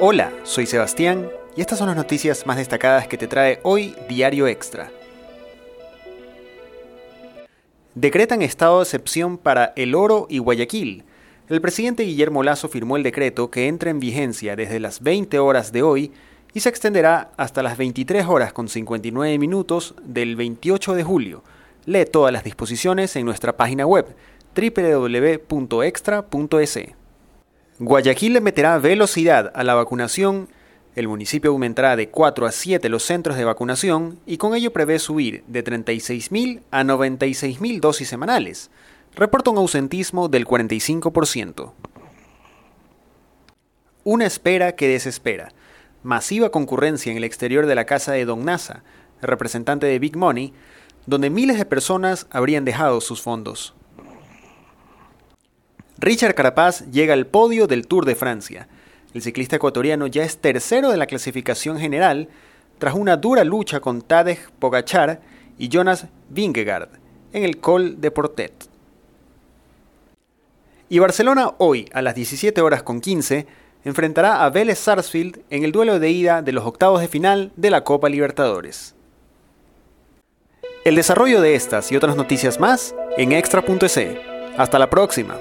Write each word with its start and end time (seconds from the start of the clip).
Hola, 0.00 0.32
soy 0.42 0.66
Sebastián 0.66 1.30
y 1.56 1.60
estas 1.60 1.78
son 1.78 1.86
las 1.86 1.96
noticias 1.96 2.46
más 2.46 2.56
destacadas 2.56 3.06
que 3.06 3.16
te 3.16 3.28
trae 3.28 3.60
hoy 3.62 3.94
Diario 4.08 4.48
Extra. 4.48 4.90
Decretan 7.94 8.42
estado 8.42 8.78
de 8.78 8.82
excepción 8.82 9.38
para 9.38 9.72
El 9.76 9.94
Oro 9.94 10.26
y 10.28 10.38
Guayaquil. 10.38 11.04
El 11.48 11.60
presidente 11.60 12.02
Guillermo 12.02 12.42
Lazo 12.42 12.68
firmó 12.68 12.96
el 12.96 13.04
decreto 13.04 13.52
que 13.52 13.68
entra 13.68 13.90
en 13.90 14.00
vigencia 14.00 14.56
desde 14.56 14.80
las 14.80 15.00
20 15.00 15.38
horas 15.38 15.70
de 15.70 15.84
hoy 15.84 16.10
y 16.52 16.58
se 16.60 16.70
extenderá 16.70 17.30
hasta 17.36 17.62
las 17.62 17.78
23 17.78 18.26
horas 18.26 18.52
con 18.52 18.68
59 18.68 19.38
minutos 19.38 19.94
del 20.02 20.34
28 20.34 20.94
de 20.94 21.04
julio. 21.04 21.44
Lee 21.86 22.04
todas 22.04 22.32
las 22.32 22.42
disposiciones 22.42 23.14
en 23.14 23.26
nuestra 23.26 23.56
página 23.56 23.86
web 23.86 24.06
www.extra.es. 24.56 25.74
Guayaquil 27.80 28.34
le 28.34 28.40
meterá 28.40 28.78
velocidad 28.78 29.50
a 29.52 29.64
la 29.64 29.74
vacunación. 29.74 30.48
El 30.94 31.08
municipio 31.08 31.50
aumentará 31.50 31.96
de 31.96 32.08
4 32.08 32.46
a 32.46 32.52
7 32.52 32.88
los 32.88 33.02
centros 33.02 33.36
de 33.36 33.44
vacunación 33.44 34.20
y 34.26 34.36
con 34.36 34.54
ello 34.54 34.72
prevé 34.72 35.00
subir 35.00 35.42
de 35.48 35.64
36.000 35.64 36.62
a 36.70 36.84
96.000 36.84 37.80
dosis 37.80 38.08
semanales. 38.08 38.70
Reporta 39.16 39.50
un 39.50 39.58
ausentismo 39.58 40.28
del 40.28 40.46
45%. 40.46 41.72
Una 44.04 44.26
espera 44.26 44.76
que 44.76 44.86
desespera. 44.86 45.52
Masiva 46.04 46.50
concurrencia 46.50 47.10
en 47.10 47.18
el 47.18 47.24
exterior 47.24 47.66
de 47.66 47.74
la 47.74 47.86
casa 47.86 48.12
de 48.12 48.24
Don 48.24 48.44
Nasa, 48.44 48.84
representante 49.20 49.86
de 49.86 49.98
Big 49.98 50.16
Money, 50.16 50.52
donde 51.06 51.28
miles 51.28 51.58
de 51.58 51.64
personas 51.64 52.28
habrían 52.30 52.64
dejado 52.64 53.00
sus 53.00 53.20
fondos. 53.20 53.74
Richard 55.98 56.34
Carapaz 56.34 56.90
llega 56.90 57.14
al 57.14 57.26
podio 57.26 57.66
del 57.66 57.86
Tour 57.86 58.04
de 58.04 58.14
Francia. 58.14 58.68
El 59.12 59.22
ciclista 59.22 59.56
ecuatoriano 59.56 60.06
ya 60.08 60.24
es 60.24 60.38
tercero 60.38 60.90
de 60.90 60.96
la 60.96 61.06
clasificación 61.06 61.78
general 61.78 62.28
tras 62.78 62.94
una 62.94 63.16
dura 63.16 63.44
lucha 63.44 63.80
con 63.80 64.02
Tadej 64.02 64.50
Pogachar 64.58 65.20
y 65.56 65.68
Jonas 65.68 66.06
Vingegaard 66.30 66.88
en 67.32 67.44
el 67.44 67.58
Col 67.58 68.00
de 68.00 68.10
Portet. 68.10 68.52
Y 70.88 70.98
Barcelona 70.98 71.52
hoy 71.58 71.88
a 71.92 72.02
las 72.02 72.14
17 72.14 72.60
horas 72.60 72.82
con 72.82 73.00
15 73.00 73.46
enfrentará 73.84 74.44
a 74.44 74.50
Vélez 74.50 74.78
Sarsfield 74.78 75.40
en 75.50 75.64
el 75.64 75.72
duelo 75.72 75.98
de 75.98 76.10
ida 76.10 76.42
de 76.42 76.52
los 76.52 76.64
octavos 76.64 77.00
de 77.00 77.08
final 77.08 77.52
de 77.56 77.70
la 77.70 77.84
Copa 77.84 78.08
Libertadores. 78.08 78.94
El 80.84 80.96
desarrollo 80.96 81.40
de 81.40 81.54
estas 81.54 81.90
y 81.92 81.96
otras 81.96 82.16
noticias 82.16 82.60
más 82.60 82.94
en 83.16 83.32
extra.es. 83.32 84.18
Hasta 84.56 84.78
la 84.78 84.90
próxima. 84.90 85.38